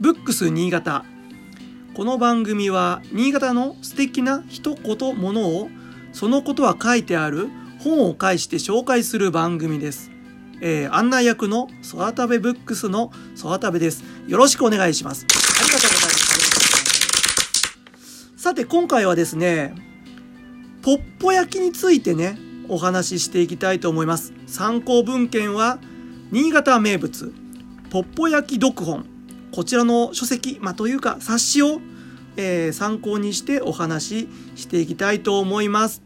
[0.00, 1.04] ブックス新潟。
[1.92, 5.68] この番組は新潟の素敵な一言ものを
[6.14, 7.50] そのことは書いてある
[7.80, 10.10] 本を介して紹介する番組です、
[10.62, 14.02] えー案内役の空食べブックスの空食べです。
[14.26, 15.26] よろしくお願いします。
[15.28, 15.34] あ
[15.66, 16.16] りがとうございま
[17.98, 18.32] す。
[18.38, 19.74] さて今回はですね
[20.80, 22.38] ポッポ焼きについてね
[22.70, 24.32] お話ししていきたいと思います。
[24.46, 25.78] 参考文献は
[26.30, 27.34] 新潟名物
[27.90, 29.09] ポッポ焼き読本。
[29.52, 31.80] こちらの書籍、まあ、というか冊子を、
[32.36, 34.28] えー参考にしてお話し
[34.62, 36.02] していきたいと思います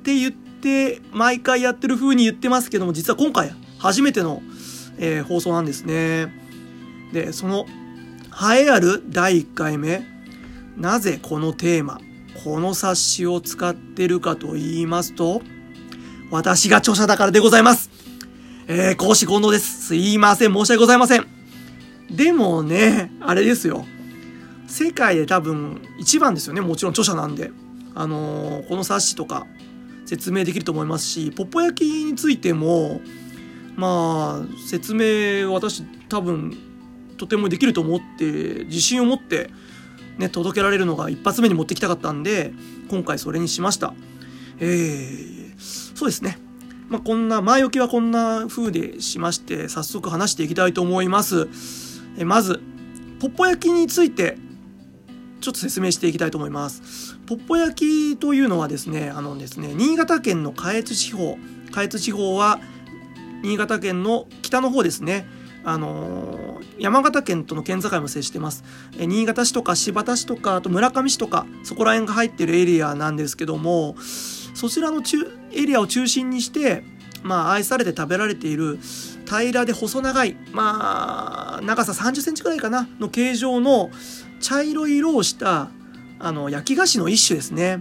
[0.00, 4.42] って言って毎回やってる風に言ってますけども実は今回初めての、
[4.98, 6.32] えー放送なんですね
[7.12, 7.66] でその
[8.52, 10.02] 栄えある第1回目
[10.76, 12.00] なぜこのテーマ
[12.44, 15.42] この冊子を使ってるかと言いますと
[16.30, 17.98] 私が著者だからでございます
[18.70, 19.86] えー、講師近藤です。
[19.86, 20.52] すいません。
[20.52, 21.37] 申し訳ございません。
[22.10, 23.84] でもね、あれですよ。
[24.66, 26.60] 世界で多分一番ですよね。
[26.60, 27.50] もちろん著者なんで。
[27.94, 29.46] あのーこの冊子とか
[30.06, 33.00] 説明できると思いますし、ポッポ焼きについても、
[33.76, 36.56] まあ、説明私多分
[37.16, 39.50] とてもできると思って、自信を持って
[40.18, 42.52] ね、届けられるのが一発目に持ってきたかったんで、
[42.90, 43.94] 今回それにしました。
[44.60, 46.38] えー、そうですね。
[46.88, 51.48] まあ、こんな、前置きはこんな風でしまして、早速話していきたいと思います。
[52.18, 52.60] えまず、
[53.20, 54.36] ポッポ焼きについて、
[55.40, 57.16] ちょっと説明していきたいと思います。
[57.26, 61.38] ポッポ焼きというのはですね、あのですね、新潟県の下越地方、
[61.70, 62.60] 下越地方は、
[63.42, 65.26] 新潟県の北の方ですね、
[65.64, 68.64] あのー山形県との県境も接してます。
[68.98, 73.96] え新潟市とか新発田市とか、あと村上市とか、そこら辺が入ってるエリアなんですけども、
[74.54, 75.18] そちらの中
[75.52, 76.84] エリアを中心にして、
[77.22, 78.78] まあ、愛されて食べられている
[79.28, 83.90] 平らで細長い、まあ、長さ30センチくらいかなの形状の
[84.40, 85.68] 茶色い色をした
[86.18, 87.80] あの焼き菓子の一種ですね。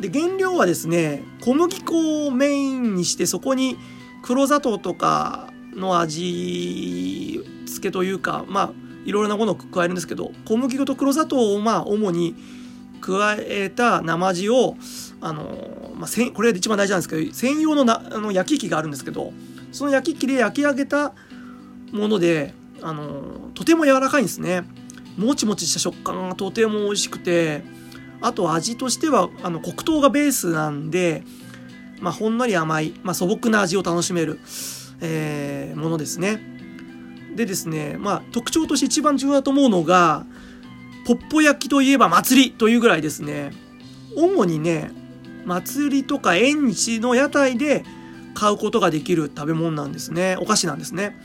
[0.00, 3.76] で原料はですね小麦粉をメインにしてそこに
[4.22, 8.72] 黒砂糖とかの味付けというかまあ
[9.04, 12.34] いろいろなものを加えるんですけど小麦粉と黒砂糖をまあ主に
[13.00, 14.76] 加えた生地を
[15.20, 19.32] あの、まあ、せこれが一番大事なんですけど専用のなあの焼き器があるんですけど
[19.72, 21.12] その焼き器で焼き上げた
[21.92, 24.62] ものであのとても柔らかいんですね。
[25.16, 27.62] もちもちした食感がとても美味しくて
[28.20, 31.22] あと味としてはあの黒糖がベースなんで、
[32.00, 34.38] まあ、ほんのり甘い、まあ、素朴な味を楽しめる、
[35.00, 36.40] えーものですね。
[37.34, 40.26] でですね、まあ、特徴として一番重要だと思うのが
[41.06, 43.52] ポッポ焼きといえば祭りというぐらいですね。
[44.16, 44.90] 主にね
[45.44, 47.84] 祭りとか縁日の屋台で
[48.34, 50.36] 買うことができる食べ物なんですね。
[50.40, 51.16] お菓子なんですね。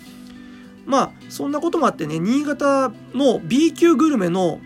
[0.86, 4.60] まあそんなこともあってね新潟の B 級グルメの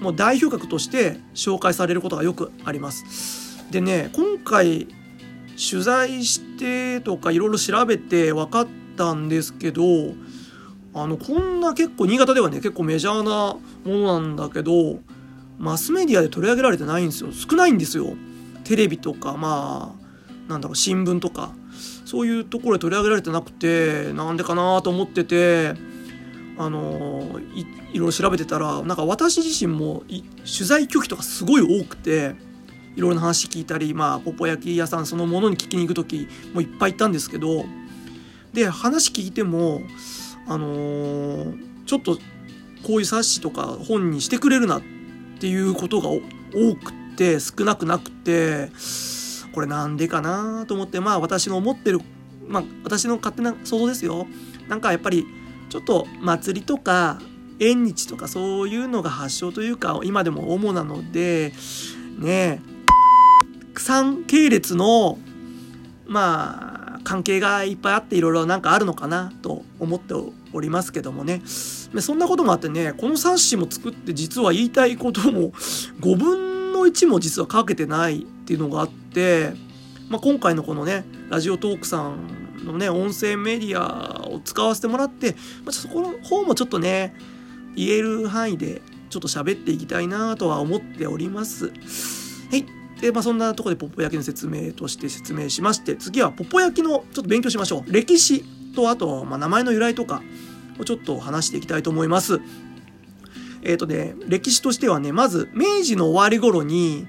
[0.00, 3.70] もう代表格として紹介されることがよくあります。
[3.70, 4.88] でね今回
[5.70, 8.66] 取材してとかいろいろ調べて分かっ
[8.96, 9.82] たんですけど
[10.94, 14.98] あのこんな結構新潟ではね結構メジャーなものなんだけど
[15.58, 17.30] マスメディアで取り上げられてないんですよ。
[17.32, 18.16] 少ないんですよ。
[18.64, 21.54] テレビとかまあなんだろう新聞とか。
[22.12, 25.72] そういうところで取り上げられてなくてなんでかなと思ってて
[26.58, 27.62] あのい
[27.94, 30.22] いろいろ調べてたらなんか私自身も取
[30.66, 32.34] 材拒否とかすごい多くて
[32.96, 37.64] いろいろな話聞いたりまあポポ焼き屋さんそのものに聞きに行く時もいっぱい行ったんですけど
[38.52, 39.80] で話聞いても
[40.46, 42.18] あのーちょっと
[42.86, 44.82] こういう冊子とか本にしてくれるなっ
[45.40, 46.20] ていうことが多
[46.76, 48.68] くて少なくなくて
[49.52, 52.00] これなんでかなと思ってまあ私の思ってる
[52.48, 54.26] まあ私の勝手な想像ですよ。
[54.68, 55.26] なんかやっぱり
[55.68, 57.20] ちょっと祭りとか
[57.58, 61.52] 縁日とかそういうのが発祥というか今でも主なので
[62.18, 62.72] ねえ
[63.74, 65.18] 産系列の
[66.06, 70.14] まあ関係がいっぱいあっていろいろなんかあるのかなと思って
[70.52, 71.42] おりますけどもね。
[71.44, 75.52] そんなこともあってねこの冊子も作って実は言いたいことも
[76.00, 79.54] 5分の1も実は書けてないっていうのがあって、
[80.10, 85.32] まあ、今回のこのねラジオトークさんのね音声メディアを使わせてもらって、
[85.64, 87.14] まあ、ちょっとそこの方もちょっとね
[87.74, 91.72] 言える範囲でちょっと喋っていきたいなとは思っております。
[92.50, 92.66] はい。
[93.00, 97.90] でまあ、そんなとこでポッポ焼きの説明として説明しまして次はポッポ焼きのちょっと勉強しましょう。
[97.90, 98.44] 歴史
[98.76, 100.22] とあと、まあ、名前の由来とか
[100.78, 102.40] をちょっと話していきたいと思います。
[103.62, 107.06] えっ、とね歴史としてはねまず明治の終わり頃に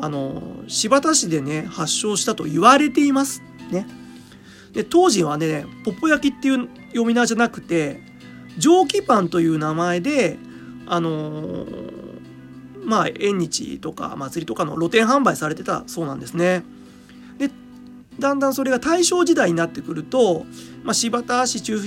[0.00, 3.86] あの新発田市でね発祥したと言われていますね
[4.72, 8.08] で当時はねポポ焼きっていう読み名じゃなくて
[8.58, 10.36] 蒸気パンという名前で、
[10.86, 12.20] あのー、
[12.84, 16.64] まあ、縁日とか祭りとかの露店販売されてたそうなんですね。
[17.38, 17.50] で、
[18.18, 20.44] だんだんそれが大正時代になってくると、
[20.82, 21.78] まあ、柴田市中、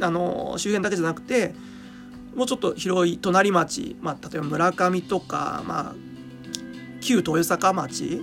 [0.00, 1.54] あのー、周辺だけじゃなくて、
[2.34, 5.94] もうちょっと広い隣町、まあ、例えば村上とか、まあ、
[7.04, 8.22] 旧豊坂町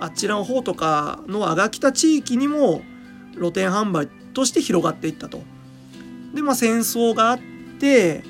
[0.00, 2.82] あちらの方とかの阿賀北地域にも
[3.34, 5.42] 露店販売として広がっていったと。
[6.34, 7.40] でまあ戦争があっ
[7.78, 8.24] て、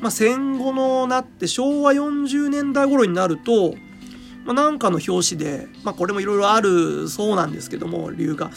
[0.00, 3.74] まあ、戦後のなって昭和40年代頃になると、
[4.44, 8.50] まあ、なんかの表紙で、まあ、これもいろいろあるそうなんですけども理由が。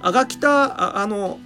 [0.00, 1.38] 阿賀北あの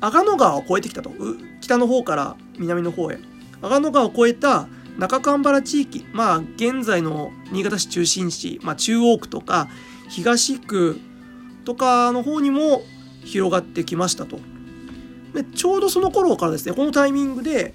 [0.00, 1.12] 阿賀野川を越えてきたと。
[1.60, 3.18] 北の方から南の方へ。
[3.62, 9.68] 阿賀野川を越えた中蒲原地域まあ現在の新潟市中心市、まあ、中央区とか
[10.08, 11.00] 東区
[11.64, 12.82] とかの方にも
[13.24, 14.38] 広がってきましたと
[15.34, 17.74] でちょうどその頃からですねこのタイミングで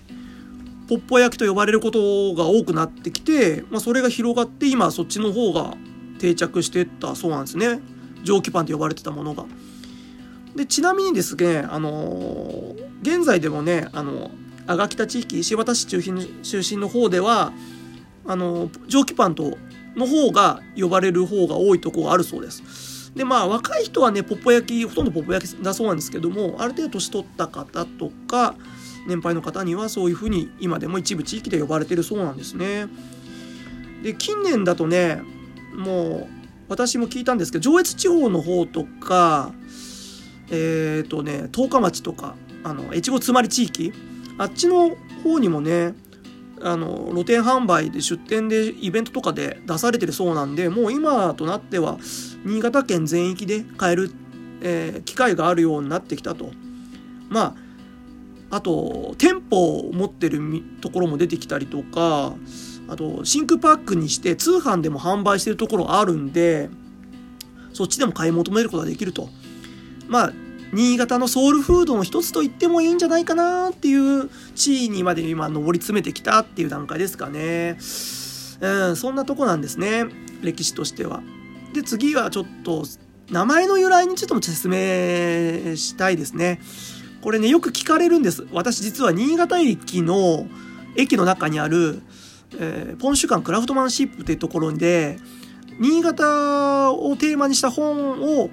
[0.87, 5.75] ポッポ焼きと呼ばれることが多くなってきて、まあ、それが広がって今そっちの方が
[6.19, 7.79] 定着していったそうなんですね
[8.23, 9.45] 蒸気パンと呼ばれてたものが。
[10.55, 14.31] でちなみにですね、あのー、現在でもね、あの
[14.67, 17.51] 阿賀北地域柴田市中心出身の方では
[18.25, 19.57] あの蒸気パンと
[19.95, 22.91] の方が呼ばれる方が多いとこがあるそうです。
[23.15, 28.55] でまあ若い人はねポッポ焼きほとんどポッポ焼きだそうなんですけどもある程度年取った方とか
[29.07, 32.87] 年配の方にはそういうふうに今でも一部地域で呼ばれてるそうなんですね。
[34.03, 35.21] で近年だとね
[35.75, 39.51] もう私も聞いたんですけど上越地方の方とか
[40.49, 43.93] えっ、ー、とね十日町とかあの越後つまり地域
[44.41, 45.93] あっちの方にもね
[46.63, 51.99] あの露店販売で出店でイベントとかで出されてるそうなんでもう今となっては
[52.43, 54.11] 新潟県全域で買える、
[54.63, 56.49] えー、機会があるようになってきたと。
[57.29, 57.55] ま
[58.49, 60.41] ああと店舗を持ってる
[60.81, 62.33] ところも出てきたりとか
[62.89, 66.69] あと真空パックにして通販でも販売してるところあるんで
[67.71, 69.29] そっちでも買い求めることができると。
[70.09, 70.33] まあ
[70.73, 77.77] 新潟のソウルフードの一つと言ってもいいんじゃないかなっていう地位にまで今上り詰めてきたっていう段階ですかね。
[78.61, 80.05] うん、そんなとこなんですね。
[80.41, 81.21] 歴史としては。
[81.73, 82.85] で、次はちょっと
[83.29, 86.61] 名前の由来についても説明したいですね。
[87.21, 88.47] これね、よく聞かれるんです。
[88.51, 90.47] 私実は新潟駅の
[90.95, 92.01] 駅の中にある、
[92.57, 95.19] えー、ポンシュ館クラフトマンシップっていうところで、
[95.79, 98.49] 新潟をテーマにした本を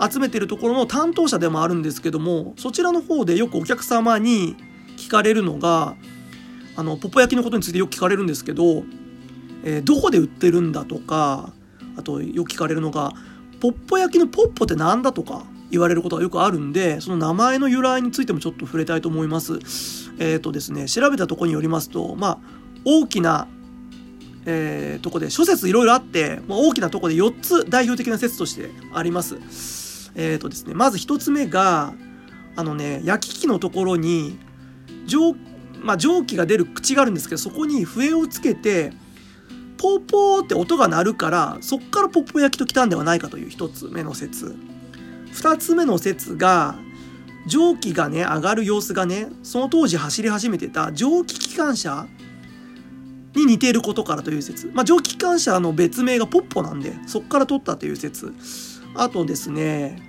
[0.00, 4.56] 集めてるところの担当者でもあるんですけどもそちらの方でよくお客様に
[4.96, 5.96] 聞かれるのが
[6.76, 8.82] あのポッポ焼きのことについてよく聞かれるんですけど、
[9.64, 11.52] えー、どこで売ってるんだとか
[11.96, 13.12] あとよく聞かれるのが
[13.60, 19.54] ポッポ焼きのポッポって何だとか言われることがよくあるんでその名前の由来についてもちょっと触れたいと思います。
[20.18, 22.38] えっ、ー、とですね調べたとこによりますとまあ
[22.84, 23.48] 大きな
[24.46, 29.83] えー、とこで諸説いろいろあって、まあ、大きなとこで4つ代表的な説としてあります。
[30.14, 31.94] え、ー、とですね、まず一つ目が、
[32.56, 34.38] あのね、焼き器のところに、
[35.06, 35.34] 蒸、
[35.80, 38.92] まあ、蒸気が出る口があるんですけど、そこに笛をつけて、
[39.76, 44.56] ポーポーって音が鳴るから、そっからポッポ焼きと来たんではないかという一つ目の説。
[45.32, 46.76] 二つ目の説が、
[47.46, 52.06] 蒸気がね、上がる様子がね、その当時走り始めてた蒸気機関車
[53.34, 54.70] に似ていることからという説。
[54.72, 58.32] まあ、蒸気機関車の別名がポッポなんで、そっから取ったという説。
[58.94, 60.00] あとですね、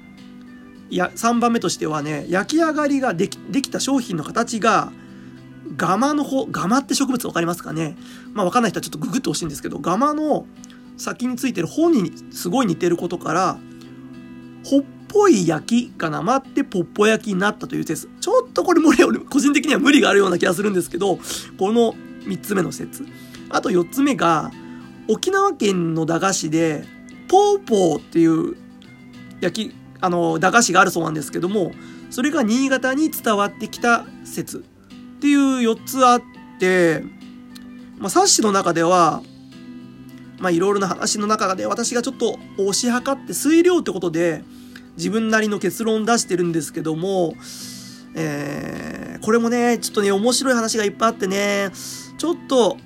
[0.90, 4.92] いや、3番目としてはね、焼き上がりができできた商品の形が、
[5.76, 7.98] ガマの方、ガマって植物わかりますかね？
[8.34, 10.46] まあわかんない人はちょっとググってほしいんですけど、ガマの
[10.98, 13.58] 先についてる本にすごい似てることから、
[14.64, 18.08] ほっぽい焼きがなまってポッポ焼きになったという説。
[18.22, 21.18] ちょっとこれも俺、個人的には無理があるような気がするんですけど、
[21.58, 21.94] この
[22.26, 23.06] 3つ目の説。
[23.50, 24.52] あと4つ目が、
[25.08, 26.86] 沖縄県の駄菓子で、
[27.28, 28.56] ポーポーっていう
[29.42, 31.72] 焼き、あの、駄菓子があるそうなんですけども、
[32.10, 34.60] それが新潟に伝わってきた説。
[34.60, 34.62] っ
[35.20, 36.22] ていう4つあっ
[36.60, 37.04] て、
[37.98, 39.24] まあ、冊子の中では、
[40.40, 44.44] まあ、いろいろな話の中で私がちょっと推し量って推量ってことで
[44.98, 47.34] 自分なりの結論出してるんですけども、
[48.16, 51.72] えー、これもね、ちょっとね、面白い話がいっぱいあってね、
[52.18, 52.78] ちょっと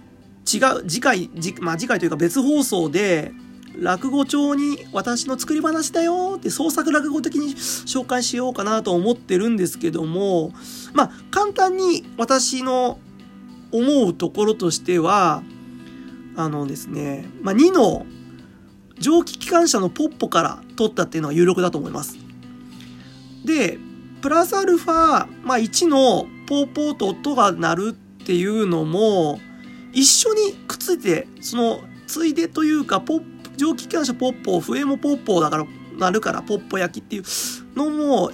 [0.52, 1.30] 違う、次回、
[1.62, 3.32] まあ、次回というか別放送で、
[3.82, 10.52] 落語帳に私の作り話だよって創作落語的に紹介しようかなと思ってるんですけども、
[10.94, 13.00] まあ、簡単に私の
[13.72, 15.44] 思うところとしては、
[16.36, 18.06] あのですね、まあ、2の
[18.98, 22.18] 蒸気機関車のポッポから取ったっていうのが有力だと思います。
[23.46, 23.78] で、
[24.22, 29.40] プラスアルファ、まあ、1のポーポーと音が鳴るっていうのも、
[29.94, 33.24] 一緒にくっついて、その、ついでというか、ポッ、
[33.60, 35.66] 蒸気機関車ポッポ、笛もポッポだから、
[35.98, 37.24] なるから、ポッポ焼きっていう
[37.76, 38.32] のも、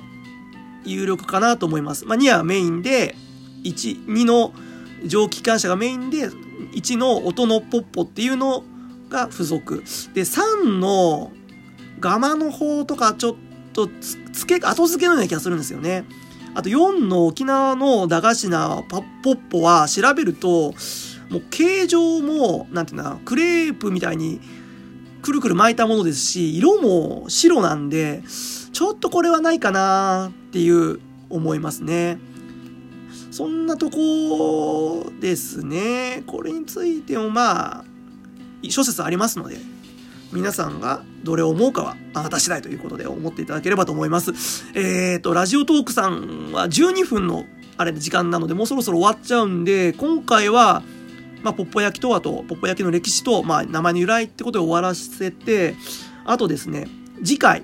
[0.85, 2.05] 有力かなと思います。
[2.05, 3.15] まあ、2はメインで、
[3.63, 4.53] 1、2の
[5.03, 6.29] 蒸気機関車がメインで、
[6.75, 8.63] 1の音のポッポっていうの
[9.09, 9.83] が付属。
[10.13, 11.31] で、3の
[11.99, 13.35] ガマの方とかちょっ
[13.73, 13.89] と
[14.31, 16.05] つけ、後付けのような気がするんですよね。
[16.53, 18.83] あと4の沖縄の駄菓子な
[19.23, 20.75] ポッポは調べると、
[21.31, 24.39] もう形状も、なんていうんだ、クレープみたいに
[25.25, 28.21] くるくる巻いたものですし、色も白なんで、
[28.71, 30.99] ちょっとこれはないかなっていう
[31.31, 32.19] 思いますね。
[33.31, 36.21] そんなとこですね。
[36.27, 37.85] これについてもまあ、
[38.69, 39.57] 諸説ありますので、
[40.31, 44.31] 皆さんがどれを思うかはあなた次第ということで思っていただければと思います。
[44.75, 47.45] えっ、ー、と、ラジオトークさんは12分の
[47.77, 50.83] あれ時間なのでもうそろそろ終わっちゃうんで、今回は、
[51.45, 55.75] まあ、ポッポ焼きとはと、ポッポ焼きの歴史と、まあ、名前の由来ってことで終わらせて、
[56.25, 56.87] あとですね、
[57.23, 57.61] 次回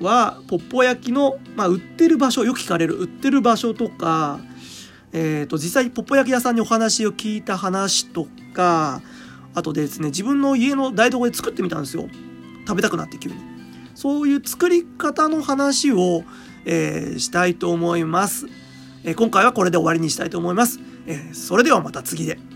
[0.00, 4.40] は、ポッポ焼きの、まあ、売ってる場所、よく聞かれる、売ってる場所とか、
[5.12, 9.02] えっ、ー、と、実際、ポッポ焼き屋さんにお話を聞いた話とか、
[9.54, 12.08] あとですね、自分の家の台所で作ってみたんですよ。
[12.66, 13.36] 食べたくなって急に。
[13.94, 16.24] そういう作り方の話を、
[16.64, 18.46] えー、したいと思います。
[19.04, 20.80] えー、今回はこれで終わりにしたいと思います。
[21.06, 22.47] えー、それではまた次で。